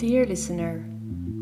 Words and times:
Dear 0.00 0.24
listener, 0.24 0.82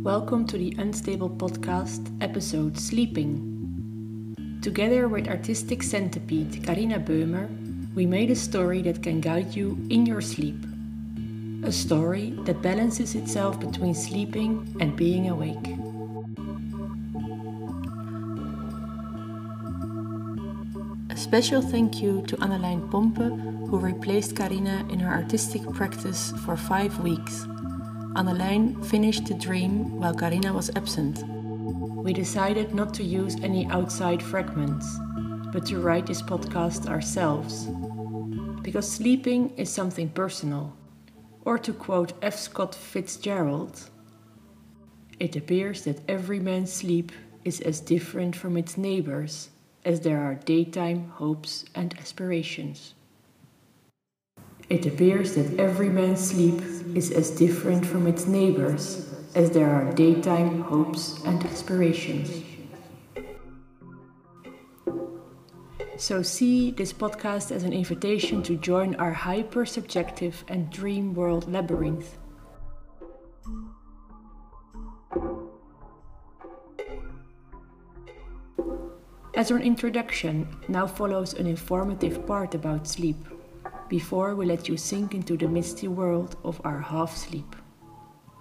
welcome 0.02 0.44
to 0.48 0.58
the 0.58 0.74
Unstable 0.78 1.30
Podcast 1.30 2.10
episode 2.20 2.76
Sleeping. 2.76 4.34
Together 4.62 5.06
with 5.06 5.28
artistic 5.28 5.80
centipede 5.80 6.64
Karina 6.64 6.98
Böhmer, 6.98 7.46
we 7.94 8.04
made 8.04 8.32
a 8.32 8.34
story 8.34 8.82
that 8.82 9.00
can 9.00 9.20
guide 9.20 9.54
you 9.54 9.78
in 9.90 10.06
your 10.06 10.20
sleep. 10.20 10.56
A 11.62 11.70
story 11.70 12.34
that 12.46 12.60
balances 12.60 13.14
itself 13.14 13.60
between 13.60 13.94
sleeping 13.94 14.66
and 14.80 14.96
being 14.96 15.28
awake. 15.28 15.68
A 21.10 21.16
special 21.16 21.62
thank 21.62 22.02
you 22.02 22.22
to 22.26 22.36
Annelijn 22.38 22.90
Pompe, 22.90 23.22
who 23.70 23.78
replaced 23.78 24.34
Karina 24.34 24.84
in 24.90 24.98
her 24.98 25.14
artistic 25.14 25.62
practice 25.74 26.32
for 26.44 26.56
five 26.56 26.98
weeks. 26.98 27.46
Annelijn 28.18 28.84
finished 28.84 29.26
the 29.26 29.34
dream 29.34 30.00
while 30.00 30.12
Karina 30.12 30.52
was 30.52 30.72
absent. 30.74 31.22
We 32.02 32.12
decided 32.12 32.74
not 32.74 32.92
to 32.94 33.04
use 33.04 33.36
any 33.44 33.66
outside 33.66 34.20
fragments, 34.20 34.98
but 35.52 35.64
to 35.66 35.78
write 35.78 36.06
this 36.06 36.20
podcast 36.20 36.88
ourselves. 36.88 37.68
Because 38.60 38.90
sleeping 38.90 39.50
is 39.56 39.70
something 39.70 40.08
personal. 40.08 40.76
Or 41.44 41.58
to 41.58 41.72
quote 41.72 42.12
F. 42.20 42.36
Scott 42.36 42.74
Fitzgerald, 42.74 43.88
it 45.20 45.36
appears 45.36 45.84
that 45.84 46.02
every 46.08 46.40
man's 46.40 46.72
sleep 46.72 47.12
is 47.44 47.60
as 47.60 47.78
different 47.78 48.34
from 48.34 48.56
its 48.56 48.76
neighbor's 48.76 49.50
as 49.84 50.00
there 50.00 50.20
are 50.20 50.34
daytime 50.34 51.08
hopes 51.10 51.64
and 51.76 51.96
aspirations. 52.00 52.94
It 54.68 54.84
appears 54.84 55.34
that 55.34 55.58
every 55.58 55.88
man's 55.88 56.20
sleep 56.20 56.60
is 56.94 57.10
as 57.10 57.30
different 57.30 57.86
from 57.86 58.06
its 58.06 58.26
neighbor's 58.26 59.08
as 59.34 59.50
there 59.50 59.70
are 59.70 59.92
daytime 59.94 60.60
hopes 60.62 61.22
and 61.24 61.42
aspirations. 61.44 62.42
So, 65.96 66.22
see 66.22 66.70
this 66.70 66.92
podcast 66.92 67.50
as 67.50 67.64
an 67.64 67.72
invitation 67.72 68.42
to 68.44 68.56
join 68.56 68.94
our 68.96 69.12
hyper 69.12 69.64
subjective 69.64 70.44
and 70.48 70.70
dream 70.70 71.14
world 71.14 71.50
labyrinth. 71.50 72.18
As 79.34 79.50
an 79.50 79.62
introduction, 79.62 80.48
now 80.68 80.86
follows 80.86 81.34
an 81.34 81.46
informative 81.46 82.26
part 82.26 82.54
about 82.54 82.86
sleep, 82.86 83.16
before 83.88 84.34
we 84.34 84.44
let 84.44 84.68
you 84.68 84.76
sink 84.76 85.14
into 85.14 85.36
the 85.36 85.48
misty 85.48 85.88
world 85.88 86.36
of 86.44 86.60
our 86.64 86.80
half 86.80 87.16
sleep, 87.16 87.56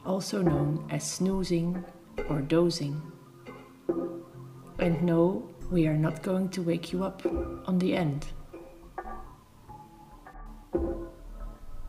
also 0.05 0.41
known 0.41 0.85
as 0.89 1.09
snoozing 1.09 1.83
or 2.29 2.41
dozing. 2.41 3.01
And 4.79 5.01
no, 5.03 5.49
we 5.71 5.87
are 5.87 5.97
not 5.97 6.21
going 6.21 6.49
to 6.49 6.61
wake 6.61 6.91
you 6.91 7.03
up 7.03 7.25
on 7.65 7.79
the 7.79 7.95
end. 7.95 8.27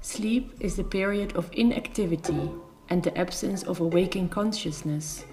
Sleep 0.01 0.55
is 0.61 0.77
the 0.77 0.85
period 0.85 1.37
of 1.37 1.51
inactivity 1.53 2.51
and 2.89 3.03
the 3.03 3.17
absence 3.19 3.63
of 3.65 3.81
a 3.81 3.87
waking 3.87 4.29
consciousness, 4.29 5.25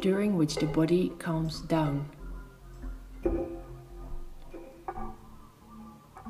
during 0.00 0.36
which 0.36 0.56
the 0.56 0.66
body 0.66 1.12
calms 1.18 1.60
down. 1.62 2.08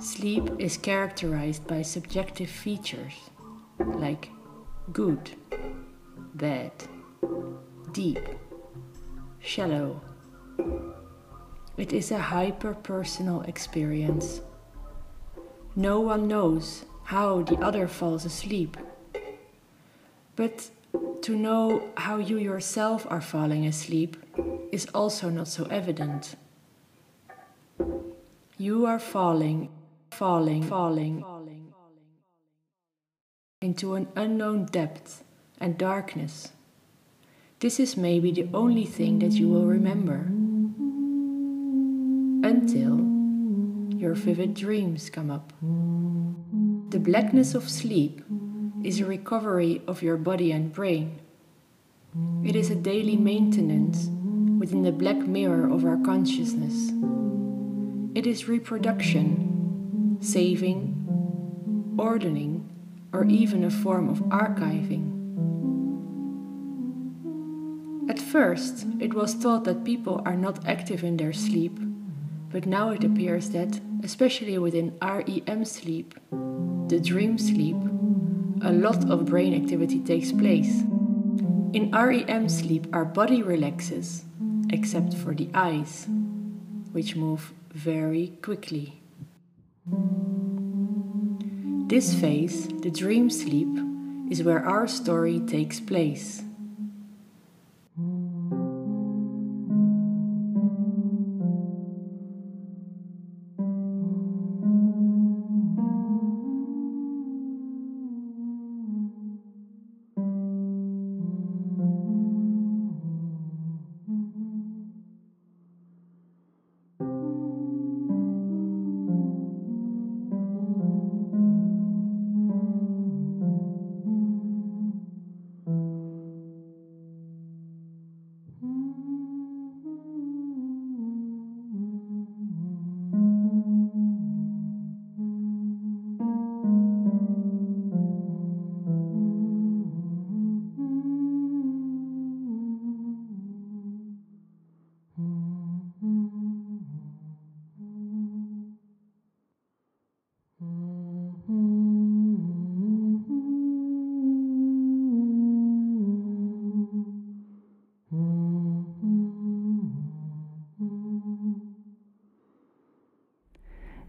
Sleep 0.00 0.48
is 0.60 0.76
characterized 0.76 1.66
by 1.66 1.82
subjective 1.82 2.48
features 2.48 3.14
like 3.78 4.30
good, 4.92 5.32
bad, 6.34 6.70
deep, 7.90 8.20
shallow. 9.40 10.00
It 11.76 11.92
is 11.92 12.12
a 12.12 12.18
hyper 12.18 12.74
personal 12.74 13.42
experience. 13.42 14.40
No 15.74 15.98
one 15.98 16.28
knows 16.28 16.84
how 17.02 17.42
the 17.42 17.56
other 17.58 17.88
falls 17.88 18.24
asleep. 18.24 18.76
But 20.36 20.70
to 21.22 21.34
know 21.34 21.90
how 21.96 22.18
you 22.18 22.38
yourself 22.38 23.04
are 23.10 23.20
falling 23.20 23.66
asleep 23.66 24.16
is 24.70 24.86
also 24.94 25.28
not 25.28 25.48
so 25.48 25.64
evident. 25.64 26.36
You 28.56 28.86
are 28.86 28.98
falling, 28.98 29.70
falling, 30.10 30.62
falling, 30.62 31.20
falling 31.20 31.72
falling, 31.72 31.72
into 33.60 33.94
an 33.94 34.08
unknown 34.16 34.66
depth 34.66 35.24
and 35.60 35.78
darkness. 35.78 36.52
This 37.60 37.80
is 37.80 37.96
maybe 37.96 38.30
the 38.30 38.48
only 38.54 38.84
thing 38.84 39.18
that 39.18 39.32
you 39.32 39.48
will 39.48 39.66
remember. 39.66 40.28
Until 42.46 42.98
your 43.98 44.14
vivid 44.14 44.54
dreams 44.54 45.10
come 45.10 45.30
up. 45.30 45.52
The 46.90 47.00
blackness 47.00 47.54
of 47.54 47.68
sleep 47.68 48.22
is 48.84 49.00
a 49.00 49.04
recovery 49.04 49.82
of 49.88 50.02
your 50.02 50.16
body 50.16 50.52
and 50.52 50.72
brain. 50.72 51.18
It 52.44 52.54
is 52.54 52.70
a 52.70 52.76
daily 52.76 53.16
maintenance 53.16 54.06
within 54.58 54.82
the 54.82 54.92
black 54.92 55.16
mirror 55.16 55.68
of 55.68 55.84
our 55.84 55.98
consciousness. 55.98 56.92
It 58.14 58.26
is 58.26 58.48
reproduction, 58.48 59.57
saving, 60.20 61.94
ordering, 61.98 62.68
or 63.12 63.24
even 63.24 63.64
a 63.64 63.70
form 63.70 64.08
of 64.08 64.18
archiving. 64.28 65.14
At 68.10 68.18
first, 68.18 68.86
it 69.00 69.14
was 69.14 69.34
thought 69.34 69.64
that 69.64 69.84
people 69.84 70.22
are 70.24 70.36
not 70.36 70.66
active 70.66 71.04
in 71.04 71.16
their 71.16 71.32
sleep, 71.32 71.78
but 72.50 72.66
now 72.66 72.90
it 72.90 73.04
appears 73.04 73.50
that, 73.50 73.80
especially 74.02 74.58
within 74.58 74.96
REM 75.02 75.64
sleep, 75.64 76.14
the 76.88 77.00
dream 77.00 77.36
sleep, 77.38 77.76
a 78.62 78.72
lot 78.72 79.10
of 79.10 79.26
brain 79.26 79.54
activity 79.54 80.00
takes 80.00 80.32
place. 80.32 80.82
In 81.74 81.90
REM 81.92 82.48
sleep, 82.48 82.86
our 82.94 83.04
body 83.04 83.42
relaxes, 83.42 84.24
except 84.70 85.14
for 85.14 85.34
the 85.34 85.50
eyes, 85.52 86.06
which 86.92 87.14
move 87.14 87.52
very 87.74 88.32
quickly. 88.42 89.02
This 91.88 92.12
phase, 92.12 92.68
the 92.68 92.90
dream 92.90 93.30
sleep, 93.30 93.66
is 94.30 94.42
where 94.42 94.62
our 94.62 94.86
story 94.86 95.40
takes 95.40 95.80
place. 95.80 96.42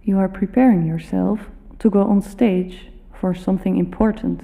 You 0.10 0.18
are 0.18 0.28
preparing 0.28 0.88
yourself 0.88 1.52
to 1.78 1.88
go 1.88 2.02
on 2.02 2.24
stage 2.24 2.88
for 3.14 3.36
something 3.36 3.78
important. 3.78 4.42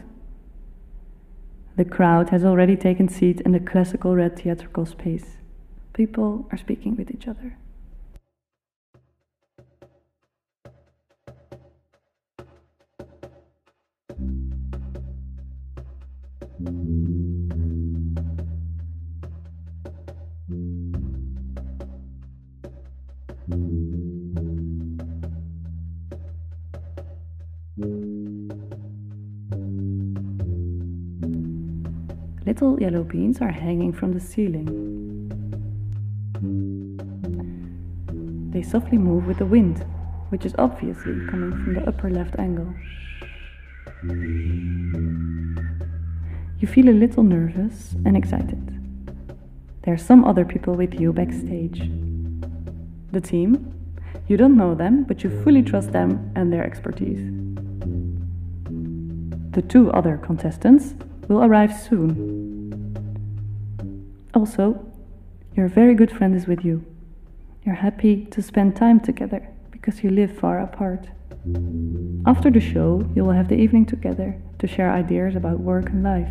The 1.75 1.83
crowd 1.83 2.29
has 2.29 2.45
already 2.45 2.75
taken 2.75 3.09
seat 3.09 3.41
in 3.41 3.51
the 3.51 3.59
classical 3.59 4.15
red 4.15 4.37
theatrical 4.37 4.85
space. 4.85 5.37
People 5.93 6.47
are 6.51 6.57
speaking 6.59 6.95
with 6.95 7.09
each 7.09 7.27
other. 7.27 7.57
Little 32.55 32.79
yellow 32.79 33.03
beans 33.03 33.41
are 33.41 33.51
hanging 33.51 33.91
from 33.91 34.13
the 34.13 34.19
ceiling. 34.21 34.69
They 38.53 38.61
softly 38.61 38.97
move 38.97 39.27
with 39.27 39.39
the 39.39 39.45
wind, 39.45 39.85
which 40.29 40.45
is 40.45 40.55
obviously 40.57 41.15
coming 41.27 41.51
from 41.51 41.73
the 41.73 41.85
upper 41.85 42.09
left 42.09 42.39
angle. 42.39 42.73
You 46.61 46.67
feel 46.69 46.87
a 46.87 46.95
little 46.95 47.23
nervous 47.23 47.91
and 48.05 48.15
excited. 48.15 48.71
There 49.81 49.93
are 49.93 49.97
some 49.97 50.23
other 50.23 50.45
people 50.45 50.75
with 50.75 50.97
you 50.97 51.11
backstage. 51.11 51.91
The 53.11 53.19
team, 53.19 53.73
you 54.29 54.37
don't 54.37 54.55
know 54.55 54.75
them, 54.75 55.03
but 55.03 55.25
you 55.25 55.43
fully 55.43 55.61
trust 55.61 55.91
them 55.91 56.31
and 56.37 56.53
their 56.53 56.63
expertise. 56.63 57.19
The 59.51 59.61
two 59.61 59.91
other 59.91 60.15
contestants 60.15 60.95
will 61.27 61.43
arrive 61.43 61.73
soon. 61.73 62.44
Also, 64.35 64.85
your 65.55 65.69
very 65.69 65.95
good 65.95 66.11
friend 66.11 66.35
is 66.35 66.45
with 66.45 66.65
you. 66.65 66.83
You're 67.63 67.75
happy 67.75 68.25
to 68.25 68.41
spend 68.41 68.75
time 68.75 68.99
together 68.99 69.47
because 69.71 70.03
you 70.03 70.09
live 70.09 70.37
far 70.37 70.59
apart. 70.59 71.07
After 72.25 72.51
the 72.51 72.59
show, 72.59 73.09
you 73.15 73.23
will 73.23 73.31
have 73.31 73.47
the 73.47 73.55
evening 73.55 73.85
together 73.85 74.35
to 74.59 74.67
share 74.67 74.91
ideas 74.91 75.37
about 75.37 75.61
work 75.61 75.89
and 75.89 76.03
life. 76.03 76.27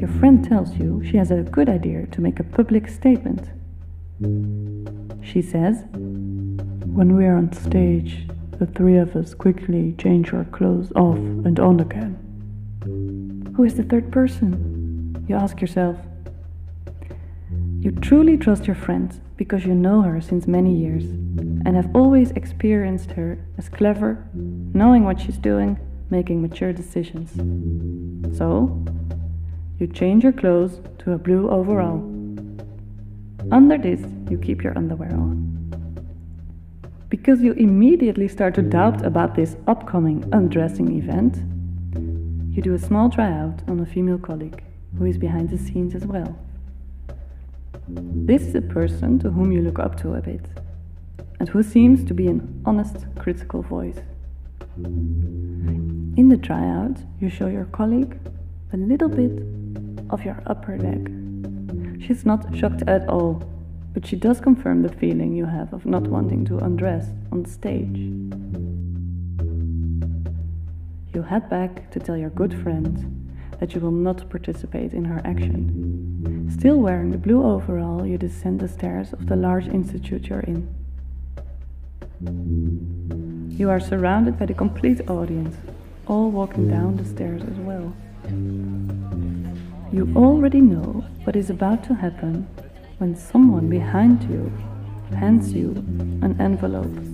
Your 0.00 0.08
friend 0.08 0.42
tells 0.42 0.74
you 0.76 1.02
she 1.04 1.18
has 1.18 1.30
a 1.30 1.42
good 1.42 1.68
idea 1.68 2.06
to 2.06 2.22
make 2.22 2.40
a 2.40 2.44
public 2.44 2.88
statement. 2.88 3.50
She 5.22 5.42
says, 5.42 5.84
When 5.92 7.16
we 7.16 7.26
are 7.26 7.36
on 7.36 7.52
stage, 7.52 8.26
the 8.58 8.64
three 8.64 8.96
of 8.96 9.14
us 9.14 9.34
quickly 9.34 9.94
change 9.98 10.32
our 10.32 10.46
clothes 10.46 10.90
off 10.96 11.18
and 11.18 11.60
on 11.60 11.80
again. 11.80 12.16
Who 13.56 13.64
is 13.64 13.74
the 13.74 13.82
third 13.82 14.10
person? 14.10 14.71
You 15.32 15.38
ask 15.38 15.62
yourself. 15.62 15.96
You 17.80 17.90
truly 17.90 18.36
trust 18.36 18.66
your 18.66 18.76
friend 18.76 19.18
because 19.38 19.64
you 19.64 19.74
know 19.74 20.02
her 20.02 20.20
since 20.20 20.46
many 20.46 20.76
years 20.76 21.04
and 21.64 21.74
have 21.74 21.88
always 21.96 22.32
experienced 22.32 23.12
her 23.12 23.38
as 23.56 23.70
clever, 23.70 24.22
knowing 24.34 25.04
what 25.04 25.18
she's 25.18 25.38
doing, 25.38 25.80
making 26.10 26.42
mature 26.42 26.74
decisions. 26.74 27.30
So, 28.36 28.84
you 29.78 29.86
change 29.86 30.22
your 30.22 30.34
clothes 30.34 30.82
to 30.98 31.12
a 31.12 31.18
blue 31.18 31.48
overall. 31.48 32.00
Under 33.50 33.78
this, 33.78 34.02
you 34.28 34.36
keep 34.36 34.62
your 34.62 34.76
underwear 34.76 35.14
on. 35.14 35.48
Because 37.08 37.40
you 37.40 37.52
immediately 37.52 38.28
start 38.28 38.54
to 38.56 38.62
doubt 38.62 39.02
about 39.02 39.34
this 39.34 39.56
upcoming 39.66 40.28
undressing 40.34 40.94
event, 40.98 41.38
you 42.54 42.60
do 42.60 42.74
a 42.74 42.78
small 42.78 43.08
tryout 43.08 43.62
on 43.66 43.80
a 43.80 43.86
female 43.86 44.18
colleague 44.18 44.62
who 44.98 45.04
is 45.06 45.18
behind 45.18 45.50
the 45.50 45.58
scenes 45.58 45.94
as 45.94 46.06
well. 46.06 46.38
This 47.88 48.42
is 48.42 48.54
a 48.54 48.62
person 48.62 49.18
to 49.20 49.30
whom 49.30 49.52
you 49.52 49.62
look 49.62 49.78
up 49.78 49.96
to 50.02 50.14
a 50.14 50.20
bit, 50.20 50.44
and 51.40 51.48
who 51.48 51.62
seems 51.62 52.04
to 52.04 52.14
be 52.14 52.26
an 52.26 52.62
honest, 52.64 53.06
critical 53.18 53.62
voice. 53.62 54.00
In 54.76 56.28
the 56.28 56.36
tryout, 56.36 56.98
you 57.20 57.28
show 57.28 57.48
your 57.48 57.66
colleague 57.66 58.18
a 58.72 58.76
little 58.76 59.08
bit 59.08 59.42
of 60.10 60.24
your 60.24 60.42
upper 60.46 60.78
leg. 60.78 61.08
She's 62.02 62.24
not 62.24 62.54
shocked 62.56 62.82
at 62.86 63.08
all, 63.08 63.42
but 63.94 64.06
she 64.06 64.16
does 64.16 64.40
confirm 64.40 64.82
the 64.82 64.88
feeling 64.88 65.34
you 65.34 65.46
have 65.46 65.72
of 65.72 65.84
not 65.84 66.02
wanting 66.02 66.44
to 66.46 66.58
undress 66.58 67.06
on 67.30 67.44
stage. 67.44 67.98
You 71.14 71.22
head 71.22 71.50
back 71.50 71.90
to 71.90 72.00
tell 72.00 72.16
your 72.16 72.30
good 72.30 72.54
friend 72.62 73.21
that 73.62 73.76
you 73.76 73.80
will 73.80 73.92
not 73.92 74.28
participate 74.28 74.92
in 74.92 75.04
her 75.04 75.20
action. 75.24 76.50
Still 76.50 76.78
wearing 76.78 77.12
the 77.12 77.16
blue 77.16 77.44
overall, 77.44 78.04
you 78.04 78.18
descend 78.18 78.58
the 78.58 78.66
stairs 78.66 79.12
of 79.12 79.26
the 79.26 79.36
large 79.36 79.68
institute 79.68 80.26
you're 80.26 80.40
in. 80.40 80.66
You 83.56 83.70
are 83.70 83.78
surrounded 83.78 84.36
by 84.36 84.46
the 84.46 84.54
complete 84.54 85.08
audience, 85.08 85.54
all 86.08 86.32
walking 86.32 86.66
down 86.68 86.96
the 86.96 87.04
stairs 87.04 87.42
as 87.42 87.56
well. 87.58 87.94
You 89.92 90.12
already 90.16 90.60
know 90.60 91.04
what 91.22 91.36
is 91.36 91.48
about 91.48 91.84
to 91.84 91.94
happen 91.94 92.48
when 92.98 93.14
someone 93.14 93.68
behind 93.70 94.24
you 94.24 94.52
hands 95.14 95.52
you 95.52 95.68
an 96.26 96.36
envelope. 96.40 97.11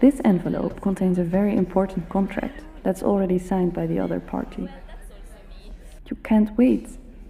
This 0.00 0.20
envelope 0.24 0.80
contains 0.80 1.18
a 1.18 1.24
very 1.24 1.56
important 1.56 2.08
contract 2.08 2.62
that's 2.84 3.02
already 3.02 3.38
signed 3.38 3.74
by 3.74 3.86
the 3.86 3.98
other 3.98 4.20
party. 4.20 4.68
You 6.08 6.16
can't 6.22 6.56
wait 6.56 6.88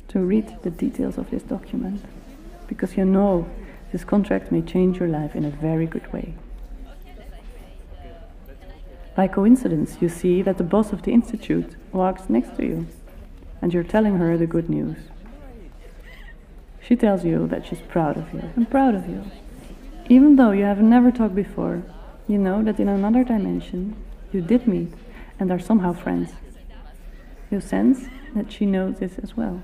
to 0.09 0.21
read 0.21 0.59
the 0.63 0.71
details 0.71 1.17
of 1.17 1.31
this 1.31 1.43
document 1.43 2.05
because 2.67 2.97
you 2.97 3.07
know 3.07 3.49
this 3.91 4.05
contract 4.05 4.53
may 4.53 4.61
change 4.61 4.99
your 4.99 5.09
life 5.09 5.35
in 5.35 5.47
a 5.47 5.51
very 5.51 5.87
good 5.87 6.13
way. 6.13 6.35
By 9.17 9.29
coincidence, 9.29 9.97
you 10.01 10.11
see 10.11 10.43
that 10.43 10.59
the 10.59 10.65
boss 10.65 10.93
of 10.93 11.03
the 11.03 11.13
institute 11.13 11.75
walks 11.93 12.29
next 12.29 12.55
to 12.57 12.67
you 12.67 12.87
and 13.63 13.73
you're 13.73 13.83
telling 13.83 14.19
her 14.19 14.37
the 14.37 14.47
good 14.47 14.69
news. 14.69 14.99
She 16.83 16.97
tells 16.97 17.25
you 17.25 17.47
that 17.49 17.67
she's 17.67 17.81
proud 17.81 18.19
of 18.19 18.33
you. 18.33 18.43
I'm 18.57 18.67
proud 18.67 18.95
of 18.95 19.09
you. 19.09 19.25
Even 20.11 20.37
though 20.37 20.53
you 20.53 20.65
have 20.65 20.81
never 20.81 21.11
talked 21.11 21.35
before, 21.35 21.83
you 22.29 22.39
know 22.39 22.63
that 22.63 22.79
in 22.79 22.89
another 22.89 23.25
dimension 23.25 23.97
you 24.33 24.43
did 24.43 24.69
meet 24.69 24.93
and 25.41 25.51
are 25.51 25.59
somehow 25.59 25.93
friends. 25.93 26.33
You 27.51 27.61
sense 27.61 28.07
that 28.35 28.53
she 28.53 28.67
knows 28.67 28.99
this 28.99 29.19
as 29.19 29.37
well. 29.37 29.63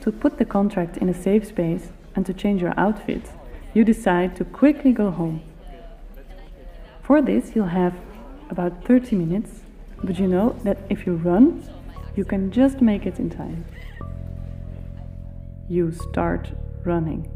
To 0.00 0.10
put 0.10 0.38
the 0.38 0.44
contract 0.44 0.96
in 0.96 1.08
a 1.08 1.14
safe 1.14 1.46
space 1.46 1.90
and 2.16 2.26
to 2.26 2.34
change 2.34 2.60
your 2.60 2.74
outfit, 2.76 3.22
you 3.72 3.84
decide 3.84 4.34
to 4.36 4.44
quickly 4.44 4.92
go 4.92 5.10
home. 5.10 5.42
For 7.02 7.22
this, 7.22 7.54
you'll 7.54 7.66
have 7.66 7.94
about 8.50 8.84
30 8.84 9.16
minutes, 9.16 9.60
but 10.02 10.18
you 10.18 10.26
know 10.26 10.56
that 10.64 10.78
if 10.90 11.06
you 11.06 11.14
run, 11.14 11.62
you 12.16 12.24
can 12.24 12.50
just 12.50 12.80
make 12.80 13.06
it 13.06 13.18
in 13.18 13.30
time. 13.30 13.64
You 15.68 15.92
start 15.92 16.50
running. 16.84 17.33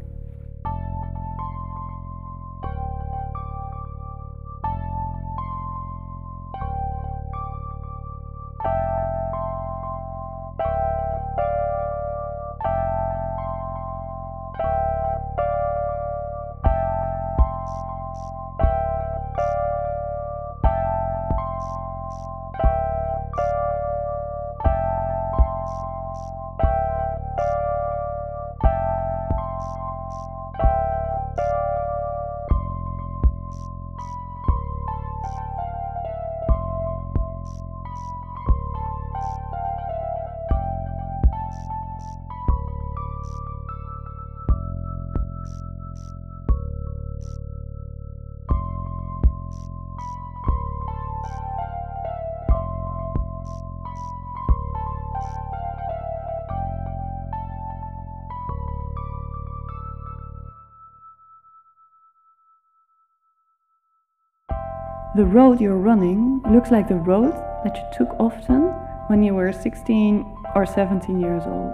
The 65.15 65.25
road 65.25 65.59
you're 65.59 65.75
running 65.75 66.39
looks 66.51 66.69
like 66.69 66.87
the 66.87 66.95
road 66.95 67.33
that 67.63 67.75
you 67.75 67.83
took 67.97 68.15
often 68.19 68.61
when 69.07 69.23
you 69.23 69.33
were 69.33 69.51
16 69.51 70.23
or 70.53 70.67
17 70.67 71.19
years 71.19 71.41
old. 71.47 71.73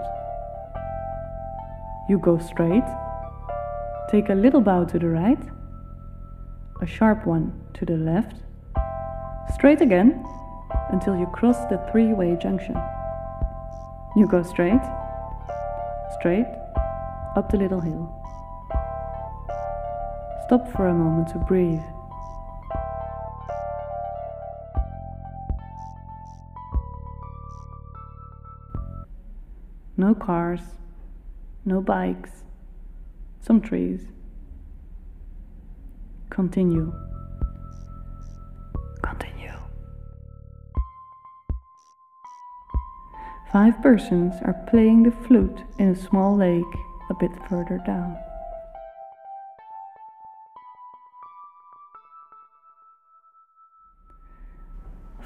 You 2.07 2.17
go 2.17 2.37
straight, 2.39 2.85
take 4.09 4.29
a 4.29 4.33
little 4.33 4.61
bow 4.61 4.85
to 4.85 4.97
the 4.97 5.09
right, 5.09 5.39
a 6.81 6.85
sharp 6.85 7.25
one 7.25 7.51
to 7.73 7.85
the 7.85 7.97
left, 7.97 8.37
straight 9.53 9.81
again, 9.81 10.25
until 10.91 11.19
you 11.19 11.25
cross 11.25 11.57
the 11.65 11.77
three 11.91 12.13
way 12.13 12.37
junction. 12.41 12.77
You 14.15 14.27
go 14.27 14.43
straight, 14.43 14.85
straight, 16.19 16.47
up 17.35 17.51
the 17.51 17.57
little 17.57 17.81
hill. 17.81 18.15
Stop 20.45 20.71
for 20.71 20.87
a 20.87 20.93
moment 20.93 21.27
to 21.33 21.37
breathe. 21.39 21.83
No 30.05 30.13
cars, 30.13 30.61
no 31.65 31.81
bikes, 31.81 32.43
some 33.39 33.59
trees. 33.59 34.01
Continue. 36.29 36.93
Continue. 39.01 39.57
Five 43.51 43.81
persons 43.81 44.35
are 44.43 44.53
playing 44.69 45.01
the 45.01 45.11
flute 45.25 45.63
in 45.79 45.89
a 45.89 45.95
small 45.95 46.37
lake 46.37 46.75
a 47.09 47.15
bit 47.15 47.31
further 47.49 47.81
down. 47.83 48.15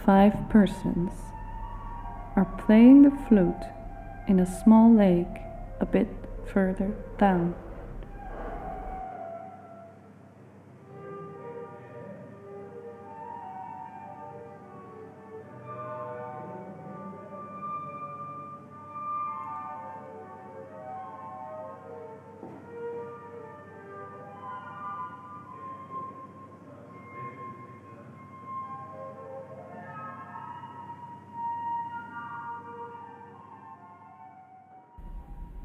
Five 0.05 0.49
persons 0.49 1.11
are 2.37 2.47
playing 2.65 3.01
the 3.01 3.11
flute 3.27 3.65
in 4.29 4.39
a 4.39 4.45
small 4.45 4.93
lake 4.93 5.41
a 5.79 5.85
bit 5.85 6.07
further 6.45 6.93
down. 7.17 7.55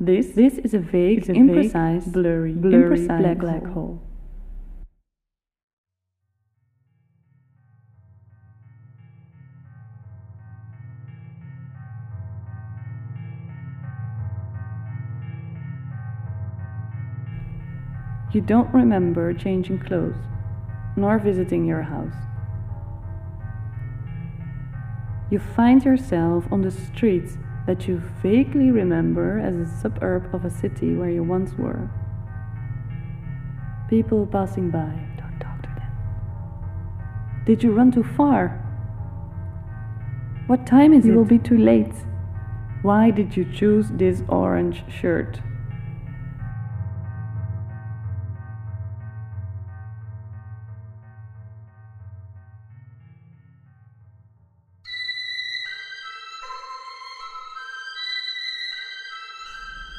This, 0.00 0.28
this 0.34 0.58
is 0.58 0.74
a 0.74 0.80
vague, 0.80 1.22
is 1.22 1.28
a 1.28 1.32
imprecise, 1.32 2.02
vague, 2.02 2.12
blurry, 2.12 2.52
blurry 2.52 2.98
imprecise 2.98 3.18
black, 3.20 3.38
black 3.38 3.62
hole. 3.62 3.72
hole. 3.72 4.02
You 18.32 18.40
don't 18.40 18.74
remember 18.74 19.32
changing 19.32 19.78
clothes, 19.78 20.16
nor 20.96 21.20
visiting 21.20 21.64
your 21.64 21.82
house. 21.82 22.16
You 25.30 25.38
find 25.38 25.84
yourself 25.84 26.44
on 26.50 26.62
the 26.62 26.72
streets 26.72 27.38
that 27.66 27.88
you 27.88 27.98
vaguely 28.22 28.70
remember 28.70 29.38
as 29.38 29.56
a 29.56 29.66
suburb 29.80 30.34
of 30.34 30.44
a 30.44 30.50
city 30.50 30.94
where 30.94 31.08
you 31.10 31.22
once 31.22 31.54
were. 31.54 31.88
People 33.88 34.26
passing 34.26 34.70
by, 34.70 34.92
don't 35.16 35.38
talk 35.40 35.62
to 35.62 35.68
them. 35.68 35.92
Did 37.46 37.62
you 37.62 37.72
run 37.72 37.90
too 37.90 38.04
far? 38.04 38.60
What 40.46 40.66
time 40.66 40.92
is 40.92 41.06
you 41.06 41.12
it? 41.12 41.14
You 41.14 41.18
will 41.18 41.24
be 41.24 41.38
too 41.38 41.58
late. 41.58 41.94
Why 42.82 43.10
did 43.10 43.34
you 43.36 43.46
choose 43.50 43.88
this 43.90 44.22
orange 44.28 44.84
shirt? 44.88 45.40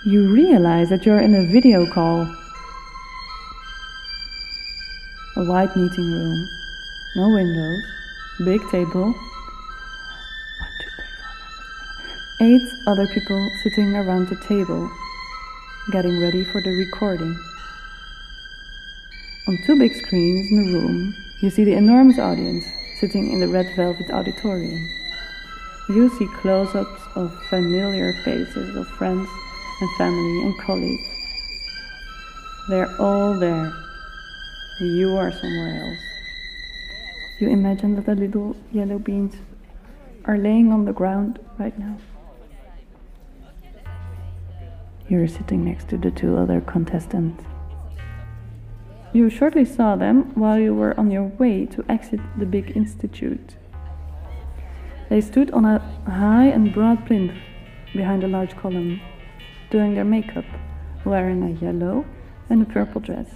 You 0.05 0.31
realize 0.31 0.89
that 0.89 1.03
you're 1.03 1.19
in 1.19 1.33
a 1.33 1.47
video 1.51 1.91
call. 1.91 2.31
A 5.35 5.43
white 5.43 5.75
meeting 5.75 6.11
room, 6.11 6.47
no 7.15 7.29
windows, 7.29 7.83
big 8.45 8.61
table. 8.69 9.15
Eight 12.39 12.61
other 12.85 13.07
people 13.07 13.49
sitting 13.63 13.95
around 13.95 14.27
the 14.27 14.35
table, 14.35 14.91
getting 15.91 16.21
ready 16.21 16.43
for 16.43 16.61
the 16.61 16.69
recording. 16.69 17.35
On 19.47 19.57
two 19.65 19.75
big 19.79 19.95
screens 19.95 20.51
in 20.51 20.65
the 20.65 20.79
room, 20.79 21.15
you 21.41 21.49
see 21.49 21.63
the 21.63 21.73
enormous 21.73 22.19
audience 22.19 22.65
sitting 22.99 23.31
in 23.31 23.39
the 23.39 23.47
red 23.47 23.75
velvet 23.75 24.11
auditorium. 24.11 24.87
You 25.89 26.09
see 26.09 26.27
close 26.41 26.75
ups 26.75 27.01
of 27.15 27.33
familiar 27.45 28.13
faces 28.23 28.75
of 28.75 28.87
friends 28.87 29.27
and 29.81 29.89
family 29.97 30.41
and 30.41 30.57
colleagues. 30.59 31.07
They're 32.69 32.95
all 32.99 33.33
there. 33.39 33.73
You 34.79 35.15
are 35.17 35.31
somewhere 35.31 35.81
else. 35.83 35.99
You 37.39 37.49
imagine 37.49 37.95
that 37.95 38.05
the 38.05 38.15
little 38.15 38.55
yellow 38.71 38.97
beans 38.97 39.35
are 40.25 40.37
laying 40.37 40.71
on 40.71 40.85
the 40.85 40.93
ground 40.93 41.39
right 41.59 41.77
now. 41.77 41.97
You're 45.07 45.27
sitting 45.27 45.63
next 45.63 45.89
to 45.89 45.97
the 45.97 46.09
two 46.09 46.37
other 46.37 46.61
contestants. 46.61 47.43
You 49.13 49.29
shortly 49.29 49.63
saw 49.63 49.95
them 49.95 50.33
while 50.35 50.59
you 50.59 50.73
were 50.73 50.99
on 50.99 51.11
your 51.11 51.25
way 51.39 51.65
to 51.67 51.85
exit 51.87 52.19
the 52.37 52.45
big 52.45 52.75
institute. 52.75 53.55
They 55.09 55.21
stood 55.21 55.51
on 55.51 55.63
a 55.63 55.79
high 56.07 56.47
and 56.47 56.73
broad 56.73 57.05
plinth 57.05 57.33
behind 57.93 58.23
a 58.23 58.27
large 58.27 58.57
column 58.57 58.99
doing 59.75 59.93
their 59.93 60.05
makeup, 60.05 60.45
wearing 61.03 61.43
a 61.43 61.59
yellow 61.59 62.05
and 62.49 62.61
a 62.61 62.65
purple 62.65 63.01
dress. 63.01 63.29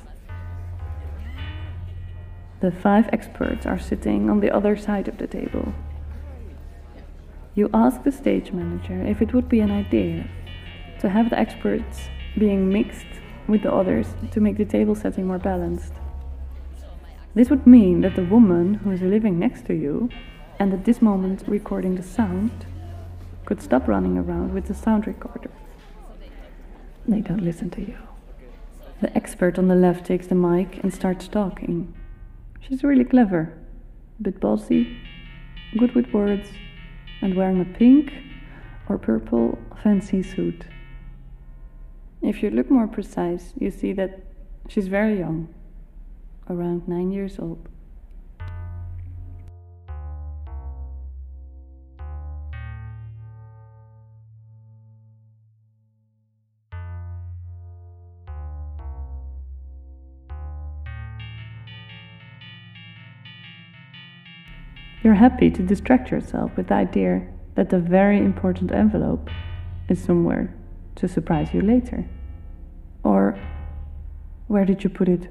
The 2.62 2.72
five 2.72 3.10
experts 3.12 3.66
are 3.66 3.78
sitting 3.78 4.30
on 4.30 4.40
the 4.40 4.50
other 4.50 4.78
side 4.78 5.10
of 5.10 5.18
the 5.18 5.28
table. 5.28 5.74
You 7.56 7.70
ask 7.74 8.04
the 8.04 8.14
stage 8.14 8.54
manager 8.54 9.02
if 9.06 9.22
it 9.22 9.34
would 9.34 9.50
be 9.50 9.60
an 9.60 9.70
idea 9.70 10.30
to 11.02 11.10
have 11.10 11.30
the 11.30 11.38
experts 11.38 12.08
being 12.38 12.70
mixed 12.70 13.14
with 13.50 13.64
the 13.64 13.74
others 13.74 14.08
to 14.32 14.40
make 14.40 14.56
the 14.56 14.72
table 14.78 14.96
setting 14.96 15.28
more 15.28 15.40
balanced. 15.40 15.92
This 17.36 17.50
would 17.50 17.68
mean 17.68 18.00
that 18.00 18.16
the 18.16 18.24
woman 18.24 18.76
who 18.76 18.92
is 18.92 19.02
living 19.02 19.38
next 19.38 19.66
to 19.66 19.74
you 19.74 20.08
and 20.58 20.72
at 20.72 20.86
this 20.86 21.02
moment 21.02 21.44
recording 21.48 21.96
the 21.96 22.10
sound 22.18 22.66
could 23.46 23.62
stop 23.62 23.90
running 23.90 24.18
around 24.18 24.54
with 24.54 24.68
the 24.68 24.74
sound 24.74 25.06
recorder. 25.06 25.52
They 27.08 27.22
don't 27.22 27.44
listen 27.44 27.70
to 27.72 27.82
you. 27.82 27.98
The 29.02 29.16
expert 29.16 29.58
on 29.58 29.68
the 29.68 29.76
left 29.76 30.06
takes 30.06 30.28
the 30.28 30.36
mic 30.36 30.84
and 30.84 30.94
starts 30.94 31.28
talking. 31.28 31.94
She's 32.60 32.84
really 32.84 33.06
clever, 33.06 33.54
a 34.20 34.24
bit 34.24 34.40
bossy, 34.40 34.98
good 35.78 35.96
with 35.96 36.12
words, 36.14 36.50
and 37.22 37.36
wearing 37.36 37.62
a 37.62 37.66
pink 37.66 38.12
or 38.88 38.98
purple 38.98 39.58
fancy 39.82 40.22
suit. 40.22 40.66
If 42.22 42.44
you 42.44 42.50
look 42.50 42.70
more 42.70 42.88
precise, 42.88 43.54
you 43.58 43.72
see 43.72 43.94
that 43.94 44.20
she's 44.68 44.88
very 44.88 45.18
young, 45.20 45.48
around 46.50 46.88
nine 46.88 47.12
years 47.12 47.40
old. 47.40 47.70
Happy 65.20 65.52
to 65.52 65.62
distract 65.62 66.12
yourself 66.12 66.50
with 66.56 66.68
the 66.68 66.74
idea 66.74 67.22
that 67.56 67.70
the 67.70 67.80
very 67.80 68.18
important 68.18 68.72
envelope 68.72 69.30
is 69.90 70.02
somewhere 70.02 70.54
to 70.96 71.08
surprise 71.08 71.54
you 71.54 71.62
later. 71.62 72.06
Or 73.04 73.38
where 74.48 74.64
did 74.64 74.84
you 74.84 74.90
put 74.90 75.10
it? 75.10 75.28